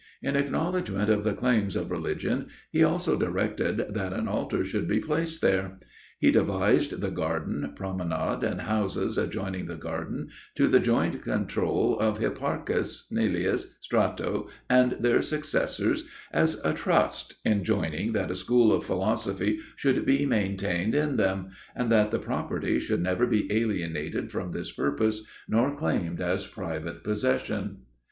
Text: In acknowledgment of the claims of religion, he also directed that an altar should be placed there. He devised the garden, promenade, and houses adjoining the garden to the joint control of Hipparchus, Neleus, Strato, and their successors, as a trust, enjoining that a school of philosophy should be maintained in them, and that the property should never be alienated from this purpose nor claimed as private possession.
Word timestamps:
In 0.23 0.35
acknowledgment 0.35 1.11
of 1.11 1.23
the 1.23 1.35
claims 1.35 1.75
of 1.75 1.91
religion, 1.91 2.47
he 2.71 2.83
also 2.83 3.15
directed 3.15 3.85
that 3.93 4.13
an 4.13 4.27
altar 4.27 4.63
should 4.63 4.87
be 4.87 4.99
placed 4.99 5.41
there. 5.43 5.77
He 6.17 6.31
devised 6.31 7.01
the 7.01 7.11
garden, 7.11 7.71
promenade, 7.75 8.41
and 8.43 8.61
houses 8.61 9.19
adjoining 9.19 9.67
the 9.67 9.75
garden 9.75 10.29
to 10.55 10.67
the 10.67 10.79
joint 10.79 11.21
control 11.21 11.99
of 11.99 12.17
Hipparchus, 12.17 13.05
Neleus, 13.11 13.75
Strato, 13.79 14.49
and 14.67 14.93
their 14.99 15.21
successors, 15.21 16.05
as 16.31 16.55
a 16.65 16.73
trust, 16.73 17.35
enjoining 17.45 18.13
that 18.13 18.31
a 18.31 18.35
school 18.35 18.73
of 18.73 18.83
philosophy 18.83 19.59
should 19.75 20.03
be 20.03 20.25
maintained 20.25 20.95
in 20.95 21.17
them, 21.17 21.49
and 21.75 21.91
that 21.91 22.09
the 22.09 22.17
property 22.17 22.79
should 22.79 23.03
never 23.03 23.27
be 23.27 23.47
alienated 23.53 24.31
from 24.31 24.49
this 24.49 24.71
purpose 24.71 25.23
nor 25.47 25.75
claimed 25.75 26.19
as 26.19 26.47
private 26.47 27.03
possession. 27.03 27.81